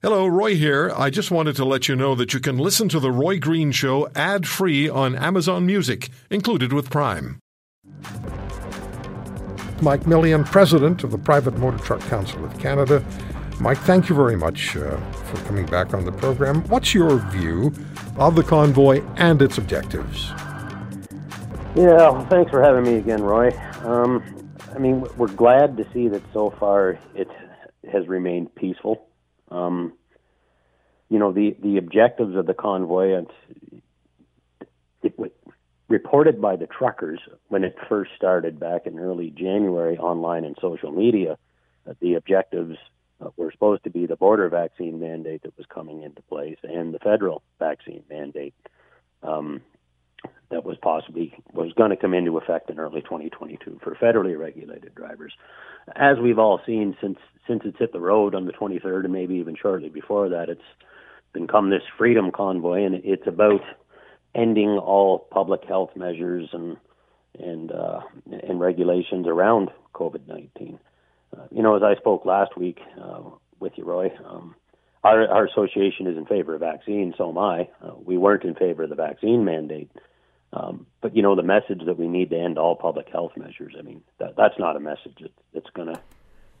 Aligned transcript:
Hello, 0.00 0.28
Roy 0.28 0.54
here. 0.54 0.92
I 0.96 1.10
just 1.10 1.32
wanted 1.32 1.56
to 1.56 1.64
let 1.64 1.88
you 1.88 1.96
know 1.96 2.14
that 2.14 2.32
you 2.32 2.38
can 2.38 2.56
listen 2.56 2.88
to 2.90 3.00
The 3.00 3.10
Roy 3.10 3.40
Green 3.40 3.72
Show 3.72 4.08
ad 4.14 4.46
free 4.46 4.88
on 4.88 5.16
Amazon 5.16 5.66
Music, 5.66 6.08
included 6.30 6.72
with 6.72 6.88
Prime. 6.88 7.40
Mike 9.82 10.02
Millian, 10.02 10.46
President 10.46 11.02
of 11.02 11.10
the 11.10 11.18
Private 11.18 11.58
Motor 11.58 11.78
Truck 11.78 12.00
Council 12.02 12.44
of 12.44 12.56
Canada. 12.60 13.04
Mike, 13.58 13.78
thank 13.78 14.08
you 14.08 14.14
very 14.14 14.36
much 14.36 14.76
uh, 14.76 14.96
for 15.10 15.36
coming 15.46 15.66
back 15.66 15.92
on 15.92 16.04
the 16.04 16.12
program. 16.12 16.62
What's 16.68 16.94
your 16.94 17.18
view 17.32 17.72
of 18.18 18.36
the 18.36 18.44
convoy 18.44 19.04
and 19.16 19.42
its 19.42 19.58
objectives? 19.58 20.28
Yeah, 21.74 22.10
well, 22.10 22.24
thanks 22.26 22.52
for 22.52 22.62
having 22.62 22.84
me 22.84 22.98
again, 22.98 23.24
Roy. 23.24 23.50
Um, 23.82 24.22
I 24.72 24.78
mean, 24.78 25.04
we're 25.16 25.26
glad 25.26 25.76
to 25.76 25.84
see 25.92 26.06
that 26.06 26.22
so 26.32 26.54
far 26.60 27.00
it 27.16 27.28
has 27.92 28.06
remained 28.06 28.54
peaceful. 28.54 29.07
Um, 29.50 29.92
you 31.08 31.18
know, 31.18 31.32
the, 31.32 31.56
the 31.62 31.78
objectives 31.78 32.36
of 32.36 32.46
the 32.46 32.54
convoy, 32.54 33.14
and 33.14 33.26
it 35.02 35.18
was 35.18 35.30
reported 35.88 36.40
by 36.40 36.56
the 36.56 36.66
truckers 36.66 37.20
when 37.48 37.64
it 37.64 37.74
first 37.88 38.10
started 38.14 38.60
back 38.60 38.86
in 38.86 38.98
early 38.98 39.30
January 39.30 39.96
online 39.96 40.44
and 40.44 40.56
social 40.60 40.92
media, 40.92 41.38
that 41.86 41.98
the 42.00 42.14
objectives 42.14 42.76
uh, 43.20 43.30
were 43.36 43.50
supposed 43.50 43.84
to 43.84 43.90
be 43.90 44.06
the 44.06 44.16
border 44.16 44.48
vaccine 44.48 45.00
mandate 45.00 45.42
that 45.42 45.56
was 45.56 45.66
coming 45.66 46.02
into 46.02 46.20
place 46.22 46.58
and 46.62 46.92
the 46.92 46.98
federal 46.98 47.42
vaccine 47.58 48.02
mandate. 48.10 48.54
Um, 49.22 49.62
that 50.50 50.64
was 50.64 50.76
possibly 50.80 51.34
was 51.52 51.72
going 51.74 51.90
to 51.90 51.96
come 51.96 52.14
into 52.14 52.38
effect 52.38 52.70
in 52.70 52.78
early 52.78 53.02
2022 53.02 53.80
for 53.82 53.94
federally 53.96 54.38
regulated 54.38 54.94
drivers. 54.94 55.32
As 55.94 56.18
we've 56.18 56.38
all 56.38 56.60
seen 56.66 56.96
since 57.00 57.18
since 57.46 57.62
it's 57.64 57.78
hit 57.78 57.92
the 57.92 58.00
road 58.00 58.34
on 58.34 58.44
the 58.44 58.52
23rd, 58.52 59.04
and 59.04 59.12
maybe 59.12 59.36
even 59.36 59.56
shortly 59.60 59.88
before 59.88 60.28
that, 60.28 60.50
it's 60.50 60.60
become 61.32 61.70
this 61.70 61.82
freedom 61.96 62.30
convoy, 62.30 62.84
and 62.84 62.94
it's 63.04 63.26
about 63.26 63.62
ending 64.34 64.78
all 64.78 65.18
public 65.18 65.64
health 65.64 65.90
measures 65.96 66.48
and 66.52 66.76
and 67.38 67.72
uh, 67.72 68.00
and 68.26 68.60
regulations 68.60 69.26
around 69.26 69.70
COVID-19. 69.94 70.78
Uh, 71.36 71.42
you 71.50 71.62
know, 71.62 71.76
as 71.76 71.82
I 71.82 71.94
spoke 71.96 72.24
last 72.24 72.56
week 72.56 72.78
uh, 73.02 73.22
with 73.60 73.72
you, 73.76 73.84
Roy, 73.84 74.10
um, 74.26 74.54
our 75.04 75.28
our 75.28 75.46
association 75.46 76.06
is 76.06 76.16
in 76.16 76.26
favor 76.26 76.54
of 76.54 76.60
vaccines. 76.60 77.14
So 77.18 77.30
am 77.30 77.38
I. 77.38 77.68
Uh, 77.82 77.92
we 78.04 78.16
weren't 78.18 78.44
in 78.44 78.54
favor 78.54 78.84
of 78.84 78.90
the 78.90 78.96
vaccine 78.96 79.44
mandate. 79.44 79.90
Um, 80.52 80.86
but 81.02 81.14
you 81.14 81.22
know 81.22 81.34
the 81.34 81.42
message 81.42 81.82
that 81.84 81.98
we 81.98 82.08
need 82.08 82.30
to 82.30 82.38
end 82.38 82.58
all 82.58 82.74
public 82.74 83.08
health 83.10 83.32
measures. 83.36 83.74
I 83.78 83.82
mean 83.82 84.02
that, 84.18 84.36
that's 84.36 84.58
not 84.58 84.76
a 84.76 84.80
message 84.80 85.16
that, 85.20 85.32
that's 85.52 85.70
going 85.70 85.88
to 85.94 86.00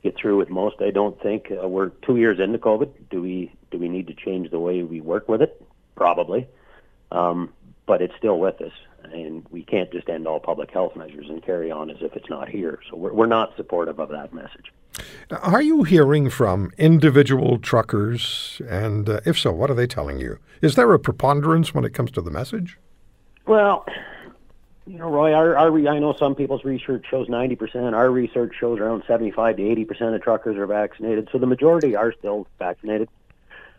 get 0.02 0.16
through 0.16 0.36
with 0.36 0.50
most. 0.50 0.76
I 0.80 0.90
don't 0.90 1.20
think 1.22 1.50
uh, 1.50 1.66
we're 1.66 1.88
two 1.88 2.16
years 2.16 2.38
into 2.38 2.58
COVID. 2.58 2.90
Do 3.10 3.22
we 3.22 3.52
do 3.70 3.78
we 3.78 3.88
need 3.88 4.06
to 4.08 4.14
change 4.14 4.50
the 4.50 4.58
way 4.58 4.82
we 4.82 5.00
work 5.00 5.28
with 5.28 5.40
it? 5.40 5.62
Probably, 5.96 6.46
um, 7.10 7.52
but 7.86 8.02
it's 8.02 8.14
still 8.18 8.38
with 8.38 8.60
us, 8.60 8.72
and 9.04 9.46
we 9.50 9.64
can't 9.64 9.90
just 9.90 10.08
end 10.08 10.28
all 10.28 10.38
public 10.38 10.70
health 10.70 10.94
measures 10.94 11.26
and 11.28 11.42
carry 11.42 11.70
on 11.70 11.90
as 11.90 11.96
if 12.00 12.14
it's 12.14 12.28
not 12.28 12.48
here. 12.48 12.80
So 12.90 12.96
we're, 12.96 13.12
we're 13.12 13.26
not 13.26 13.56
supportive 13.56 13.98
of 13.98 14.10
that 14.10 14.32
message. 14.34 14.72
Are 15.30 15.62
you 15.62 15.84
hearing 15.84 16.28
from 16.28 16.72
individual 16.76 17.58
truckers, 17.58 18.60
and 18.68 19.08
uh, 19.08 19.20
if 19.24 19.38
so, 19.38 19.52
what 19.52 19.70
are 19.70 19.74
they 19.74 19.86
telling 19.86 20.18
you? 20.18 20.38
Is 20.60 20.74
there 20.74 20.92
a 20.92 20.98
preponderance 20.98 21.72
when 21.72 21.84
it 21.84 21.94
comes 21.94 22.10
to 22.12 22.20
the 22.20 22.30
message? 22.30 22.78
Well, 23.48 23.86
you 24.86 24.98
know, 24.98 25.08
Roy, 25.08 25.32
our, 25.32 25.56
our 25.56 25.88
I 25.88 25.98
know 25.98 26.12
some 26.12 26.34
people's 26.34 26.64
research 26.64 27.06
shows 27.10 27.28
90%. 27.28 27.94
Our 27.94 28.10
research 28.10 28.54
shows 28.60 28.78
around 28.78 29.04
75 29.06 29.56
to 29.56 29.62
80% 29.62 30.14
of 30.14 30.22
truckers 30.22 30.58
are 30.58 30.66
vaccinated. 30.66 31.30
So 31.32 31.38
the 31.38 31.46
majority 31.46 31.96
are 31.96 32.12
still 32.12 32.46
vaccinated. 32.58 33.08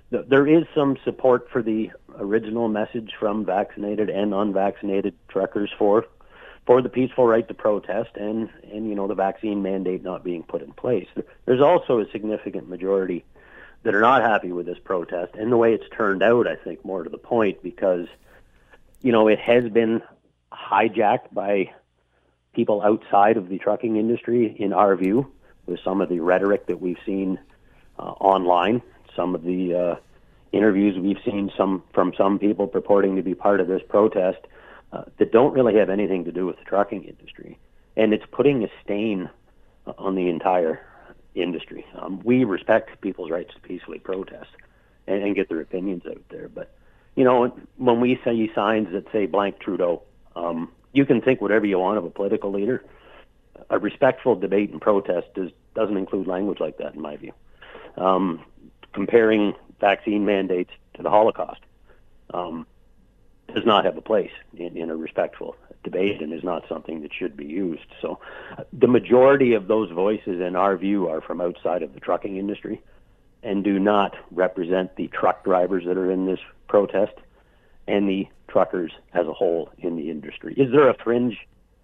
There 0.10 0.48
is 0.48 0.64
some 0.74 0.98
support 1.04 1.52
for 1.52 1.62
the 1.62 1.92
original 2.18 2.68
message 2.68 3.14
from 3.20 3.46
vaccinated 3.46 4.10
and 4.10 4.34
unvaccinated 4.34 5.14
truckers 5.28 5.72
for 5.78 6.08
for 6.66 6.82
the 6.82 6.90
peaceful 6.90 7.28
right 7.28 7.48
to 7.48 7.54
protest 7.54 8.10
and 8.16 8.50
and 8.74 8.90
you 8.90 8.96
know 8.96 9.08
the 9.08 9.14
vaccine 9.14 9.62
mandate 9.62 10.02
not 10.02 10.24
being 10.24 10.42
put 10.42 10.64
in 10.64 10.72
place. 10.74 11.08
There's 11.46 11.62
also 11.62 12.00
a 12.00 12.10
significant 12.10 12.70
majority 12.70 13.24
that 13.84 13.94
are 13.94 14.02
not 14.02 14.24
happy 14.24 14.52
with 14.52 14.66
this 14.66 14.80
protest 14.80 15.36
and 15.36 15.52
the 15.52 15.58
way 15.58 15.76
it's 15.76 15.88
turned 15.96 16.24
out. 16.24 16.48
I 16.48 16.56
think 16.56 16.84
more 16.84 17.04
to 17.04 17.10
the 17.12 17.20
point 17.20 17.62
because 17.62 18.08
you 19.02 19.12
know 19.12 19.28
it 19.28 19.40
has 19.40 19.70
been 19.70 20.02
hijacked 20.52 21.34
by 21.34 21.72
people 22.54 22.82
outside 22.82 23.38
of 23.38 23.50
the 23.50 23.58
trucking 23.58 23.96
industry, 23.96 24.56
in 24.60 24.74
our 24.74 24.96
view, 24.96 25.32
with 25.66 25.80
some 25.84 26.02
of 26.02 26.10
the 26.10 26.20
rhetoric 26.20 26.66
that 26.68 26.82
we've 26.82 26.98
seen 27.06 27.40
uh, 28.00 28.12
online, 28.20 28.82
some 29.16 29.36
of 29.36 29.44
the 29.44 29.76
uh, 29.76 29.96
interviews 30.52 30.98
we've 30.98 31.24
seen 31.24 31.52
some 31.56 31.84
from 31.94 32.14
some 32.18 32.40
people 32.40 32.68
purporting 32.68 33.16
to 33.16 33.22
be 33.22 33.36
part 33.36 33.60
of 33.60 33.68
this 33.68 33.82
protest 33.88 34.40
uh, 34.92 35.04
that 35.20 35.32
don't 35.32 35.54
really 35.54 35.76
have 35.76 35.90
anything 35.90 36.26
to 36.26 36.32
do 36.32 36.46
with 36.46 36.58
the 36.58 36.66
trucking 36.66 37.04
industry, 37.04 37.58
and 37.96 38.14
it's 38.14 38.26
putting 38.32 38.64
a 38.64 38.68
stain 38.84 39.30
on 39.98 40.16
the 40.16 40.30
entire 40.30 40.86
industry. 41.36 41.86
Um, 42.00 42.22
we 42.24 42.44
respect 42.44 43.00
people's 43.02 43.32
rights 43.32 43.54
to 43.54 43.62
peacefully 43.62 44.00
protest 44.00 44.50
and, 45.08 45.24
and 45.24 45.36
get 45.36 45.50
their 45.50 45.62
opinions 45.62 46.04
out 46.08 46.22
there, 46.30 46.50
but 46.50 46.76
you 47.16 47.24
know 47.24 47.54
when 47.78 48.00
we 48.00 48.20
see 48.24 48.52
signs 48.54 48.92
that 48.92 49.12
say 49.12 49.26
blank 49.26 49.60
Trudeau 49.60 50.04
um, 50.36 50.72
you 50.94 51.06
can 51.06 51.22
think 51.22 51.42
whatever 51.42 51.66
you 51.66 51.80
want 51.80 51.98
of 51.98 52.06
a 52.06 52.10
political 52.10 52.52
leader. 52.52 52.84
A 53.70 53.78
respectful 53.78 54.36
debate 54.36 54.72
and 54.72 54.82
protest 54.82 55.28
does, 55.36 55.52
doesn't 55.76 55.98
include 55.98 56.28
language 56.28 56.60
like 56.60 56.78
that, 56.78 56.96
in 56.96 57.02
my 57.02 57.18
view. 57.18 57.34
Um, 57.98 58.44
comparing 58.94 59.54
vaccine 59.80 60.26
mandates 60.26 60.72
to 60.96 61.04
the 61.04 61.10
Holocaust 61.10 61.62
um, 62.34 62.66
does 63.54 63.66
not 63.66 63.86
have 63.86 63.98
a 63.98 64.02
place 64.02 64.32
in, 64.56 64.78
in 64.78 64.90
a 64.90 64.96
respectful 64.96 65.56
debate 65.84 66.22
and 66.22 66.34
is 66.34 66.44
not 66.44 66.68
something 66.68 67.02
that 67.02 67.14
should 67.14 67.38
be 67.38 67.46
used. 67.46 67.86
So, 68.02 68.20
uh, 68.58 68.64
the 68.74 68.88
majority 68.88 69.54
of 69.54 69.68
those 69.68 69.92
voices, 69.92 70.42
in 70.42 70.56
our 70.56 70.76
view, 70.76 71.08
are 71.08 71.22
from 71.22 71.42
outside 71.42 71.84
of 71.84 71.94
the 71.94 72.00
trucking 72.00 72.38
industry 72.38 72.82
and 73.44 73.64
do 73.64 73.80
not 73.80 74.16
represent 74.32 74.96
the 74.96 75.08
truck 75.08 75.44
drivers 75.44 75.86
that 75.86 75.98
are 75.98 76.12
in 76.12 76.26
this 76.26 76.40
protest 76.68 77.14
and 77.88 78.08
the 78.08 78.28
truckers 78.48 78.92
as 79.14 79.28
a 79.28 79.34
whole 79.34 79.70
in 79.78 79.96
the 79.96 80.10
industry. 80.10 80.54
Is 80.58 80.72
there 80.72 80.90
a 80.90 80.96
fringe? 81.04 81.38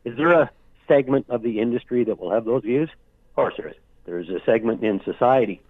Is 0.03 0.17
there 0.17 0.31
a 0.31 0.51
segment 0.87 1.25
of 1.29 1.41
the 1.41 1.59
industry 1.59 2.03
that 2.03 2.19
will 2.19 2.31
have 2.31 2.45
those 2.45 2.63
views? 2.63 2.89
Of 3.31 3.35
course 3.35 3.53
there 3.57 3.69
is. 3.69 3.75
There's 4.05 4.29
a 4.29 4.39
segment 4.45 4.83
in 4.83 5.01
society 5.03 5.61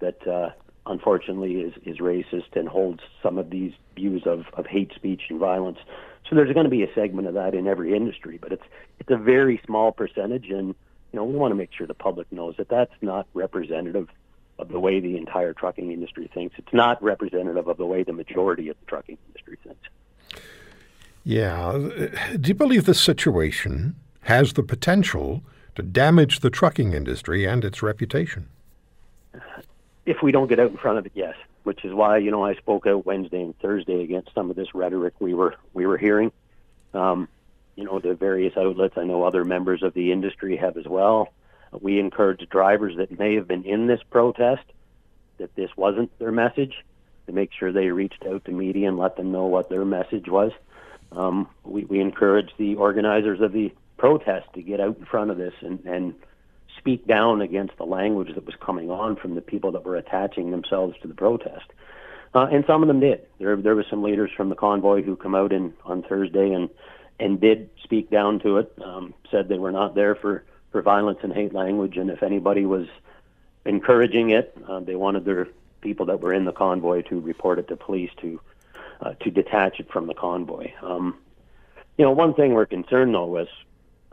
that 0.00 0.26
uh, 0.26 0.50
unfortunately 0.86 1.60
is, 1.60 1.74
is 1.84 1.98
racist 1.98 2.54
and 2.54 2.68
holds 2.68 3.00
some 3.22 3.38
of 3.38 3.50
these 3.50 3.72
views 3.94 4.22
of, 4.26 4.44
of 4.54 4.66
hate 4.66 4.92
speech 4.94 5.22
and 5.28 5.38
violence. 5.38 5.78
So 6.28 6.36
there's 6.36 6.52
going 6.52 6.64
to 6.64 6.70
be 6.70 6.82
a 6.82 6.94
segment 6.94 7.26
of 7.28 7.34
that 7.34 7.54
in 7.54 7.66
every 7.66 7.94
industry, 7.96 8.38
but 8.40 8.52
it's 8.52 8.62
it's 8.98 9.10
a 9.10 9.16
very 9.16 9.60
small 9.64 9.92
percentage, 9.92 10.50
and 10.50 10.68
you 11.12 11.18
know 11.18 11.24
we 11.24 11.34
want 11.34 11.52
to 11.52 11.56
make 11.56 11.70
sure 11.72 11.86
the 11.86 11.94
public 11.94 12.30
knows 12.30 12.54
that 12.58 12.68
that's 12.68 12.92
not 13.00 13.26
representative 13.34 14.08
of 14.60 14.68
the 14.68 14.78
way 14.78 15.00
the 15.00 15.16
entire 15.16 15.52
trucking 15.52 15.90
industry 15.90 16.30
thinks. 16.32 16.56
It's 16.58 16.72
not 16.72 17.02
representative 17.02 17.66
of 17.66 17.76
the 17.78 17.86
way 17.86 18.02
the 18.02 18.12
majority 18.12 18.68
of 18.68 18.76
the 18.80 18.86
trucking 18.86 19.18
industry 19.28 19.58
thinks. 19.64 19.88
Yeah. 21.24 21.72
Do 22.38 22.48
you 22.48 22.54
believe 22.54 22.84
this 22.84 23.00
situation 23.00 23.96
has 24.22 24.52
the 24.52 24.62
potential 24.62 25.42
to 25.74 25.82
damage 25.82 26.40
the 26.40 26.50
trucking 26.50 26.92
industry 26.92 27.44
and 27.44 27.64
its 27.64 27.82
reputation? 27.82 28.48
If 30.06 30.22
we 30.22 30.32
don't 30.32 30.48
get 30.48 30.58
out 30.58 30.70
in 30.70 30.76
front 30.76 30.98
of 30.98 31.06
it, 31.06 31.12
yes. 31.14 31.34
Which 31.62 31.84
is 31.84 31.92
why 31.92 32.16
you 32.18 32.30
know 32.30 32.44
I 32.44 32.54
spoke 32.54 32.86
out 32.86 33.04
Wednesday 33.04 33.42
and 33.42 33.58
Thursday 33.58 34.02
against 34.02 34.34
some 34.34 34.50
of 34.50 34.56
this 34.56 34.74
rhetoric 34.74 35.14
we 35.20 35.34
were 35.34 35.54
we 35.74 35.86
were 35.86 35.98
hearing. 35.98 36.32
Um, 36.94 37.28
you 37.76 37.84
know 37.84 37.98
the 37.98 38.14
various 38.14 38.56
outlets. 38.56 38.94
I 38.96 39.04
know 39.04 39.24
other 39.24 39.44
members 39.44 39.82
of 39.82 39.92
the 39.92 40.10
industry 40.10 40.56
have 40.56 40.78
as 40.78 40.86
well. 40.86 41.28
We 41.78 42.00
encourage 42.00 42.48
drivers 42.48 42.96
that 42.96 43.16
may 43.18 43.34
have 43.36 43.46
been 43.46 43.64
in 43.64 43.86
this 43.86 44.00
protest 44.10 44.64
that 45.38 45.54
this 45.54 45.70
wasn't 45.76 46.16
their 46.18 46.32
message 46.32 46.74
to 47.26 47.32
make 47.32 47.50
sure 47.52 47.72
they 47.72 47.88
reached 47.88 48.24
out 48.26 48.44
to 48.44 48.52
media 48.52 48.88
and 48.88 48.98
let 48.98 49.16
them 49.16 49.32
know 49.32 49.46
what 49.46 49.70
their 49.70 49.84
message 49.84 50.28
was. 50.28 50.52
Um, 51.12 51.48
we, 51.64 51.84
we 51.84 52.00
encourage 52.00 52.50
the 52.58 52.76
organizers 52.76 53.40
of 53.40 53.52
the 53.52 53.72
protest 53.96 54.46
to 54.54 54.62
get 54.62 54.80
out 54.80 54.98
in 54.98 55.04
front 55.04 55.30
of 55.30 55.36
this 55.36 55.54
and, 55.60 55.84
and 55.84 56.14
speak 56.78 57.06
down 57.06 57.40
against 57.40 57.76
the 57.76 57.84
language 57.84 58.34
that 58.34 58.46
was 58.46 58.54
coming 58.60 58.90
on 58.90 59.16
from 59.16 59.34
the 59.34 59.40
people 59.40 59.72
that 59.72 59.84
were 59.84 59.96
attaching 59.96 60.50
themselves 60.50 60.94
to 61.02 61.08
the 61.08 61.14
protest. 61.14 61.66
Uh, 62.34 62.46
and 62.50 62.64
some 62.66 62.82
of 62.82 62.88
them 62.88 63.00
did. 63.00 63.26
There, 63.38 63.56
there 63.56 63.74
was 63.74 63.86
some 63.90 64.02
leaders 64.02 64.30
from 64.36 64.48
the 64.48 64.54
convoy 64.54 65.02
who 65.02 65.16
come 65.16 65.34
out 65.34 65.52
in 65.52 65.74
on 65.84 66.02
Thursday 66.02 66.52
and 66.52 66.68
and 67.18 67.38
did 67.38 67.68
speak 67.84 68.08
down 68.08 68.40
to 68.40 68.56
it. 68.56 68.72
Um, 68.82 69.12
said 69.30 69.48
they 69.48 69.58
were 69.58 69.72
not 69.72 69.94
there 69.94 70.14
for 70.14 70.42
for 70.70 70.82
violence 70.82 71.18
and 71.22 71.32
hate 71.32 71.52
language, 71.52 71.96
and 71.96 72.10
if 72.10 72.22
anybody 72.22 72.64
was 72.66 72.86
encouraging 73.64 74.30
it, 74.30 74.56
uh, 74.68 74.80
they 74.80 74.94
wanted 74.94 75.24
their 75.24 75.48
people 75.80 76.06
that 76.06 76.20
were 76.20 76.32
in 76.32 76.44
the 76.44 76.52
convoy 76.52 77.02
to 77.02 77.20
report 77.20 77.58
it 77.58 77.68
to 77.68 77.76
police 77.76 78.10
to 78.20 78.40
uh, 79.00 79.14
to 79.20 79.30
detach 79.30 79.80
it 79.80 79.90
from 79.90 80.06
the 80.06 80.14
convoy. 80.14 80.72
Um, 80.82 81.16
you 81.96 82.04
know, 82.04 82.12
one 82.12 82.34
thing 82.34 82.52
we're 82.52 82.66
concerned 82.66 83.14
though 83.14 83.38
is 83.38 83.48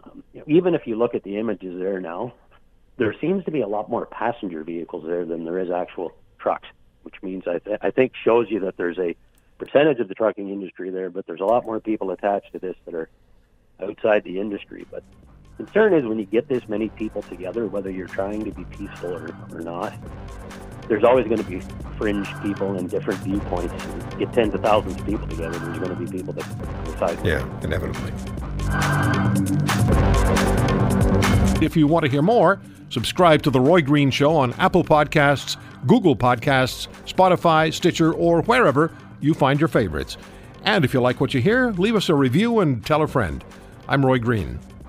um, 0.04 0.24
you 0.34 0.40
know, 0.40 0.46
even 0.48 0.76
if 0.76 0.88
you 0.88 0.96
look 0.96 1.14
at 1.14 1.24
the 1.24 1.38
images 1.38 1.80
there 1.80 2.00
now, 2.00 2.34
there 2.98 3.14
seems 3.20 3.44
to 3.46 3.52
be 3.52 3.62
a 3.62 3.68
lot 3.68 3.90
more 3.90 4.06
passenger 4.06 4.64
vehicles 4.64 5.06
there 5.06 5.26
than 5.26 5.46
there 5.46 5.60
is 5.60 5.70
actual 5.70 6.14
trucks. 6.40 6.68
which 7.08 7.24
means 7.24 7.48
I, 7.48 7.60
th- 7.60 7.80
I 7.82 7.92
think 7.92 8.12
shows 8.22 8.48
you 8.50 8.60
that 8.62 8.76
there's 8.76 9.00
a 9.00 9.16
percentage 9.58 10.00
of 10.00 10.10
the 10.10 10.14
trucking 10.14 10.50
industry 10.50 10.90
there, 10.90 11.10
but 11.10 11.26
there's 11.26 11.40
a 11.40 11.46
lot 11.46 11.66
more 11.66 11.80
people 11.80 12.12
attached 12.12 12.52
to 12.52 12.60
this 12.60 12.76
that 12.84 12.94
are 12.94 13.08
outside 13.82 14.26
the 14.26 14.42
industry. 14.42 14.86
But 14.92 15.04
concern 15.58 15.94
is 15.94 16.06
when 16.06 16.20
you 16.20 16.26
get 16.26 16.48
this 16.48 16.68
many 16.70 16.90
people 16.90 17.24
together, 17.24 17.66
whether 17.66 17.90
you're 17.90 18.08
trying 18.08 18.46
to 18.46 18.52
be 18.52 18.64
peaceful 18.66 19.14
or, 19.14 19.36
or 19.52 19.62
not, 19.62 19.94
there's 20.88 21.04
always 21.04 21.26
going 21.26 21.44
to 21.44 21.50
be 21.50 21.62
fringe 21.98 22.28
people 22.42 22.78
and 22.78 22.90
different 22.90 23.20
viewpoints. 23.22 23.74
You 24.14 24.26
get 24.26 24.34
tens 24.34 24.54
of 24.54 24.62
thousands 24.62 25.00
of 25.00 25.06
people 25.06 25.28
together, 25.28 25.58
there's 25.60 25.80
going 25.80 25.90
to 25.90 25.96
be 25.96 26.06
people 26.06 26.34
that 26.34 26.86
decide. 26.86 27.26
Yeah, 27.26 27.46
inevitably. 27.64 28.14
If 31.66 31.76
you 31.76 31.88
want 31.88 32.06
to 32.06 32.12
hear 32.12 32.22
more, 32.22 32.62
subscribe 32.90 33.42
to 33.42 33.50
The 33.50 33.60
Roy 33.60 33.82
Green 33.82 34.12
Show 34.12 34.36
on 34.36 34.54
Apple 34.54 34.84
Podcasts, 34.84 35.58
Google 35.88 36.16
Podcasts, 36.16 36.88
Spotify, 37.06 37.74
Stitcher, 37.74 38.14
or 38.14 38.44
wherever 38.44 38.92
you 39.20 39.34
find 39.34 39.60
your 39.60 39.68
favorites. 39.68 40.18
And 40.64 40.86
if 40.86 40.94
you 40.94 41.02
like 41.02 41.20
what 41.20 41.34
you 41.34 41.42
hear, 41.42 41.72
leave 41.72 41.96
us 41.96 42.10
a 42.10 42.14
review 42.16 42.60
and 42.60 42.86
tell 42.86 43.02
a 43.02 43.08
friend. 43.08 43.44
I'm 43.88 44.06
Roy 44.06 44.20
Green. 44.20 44.60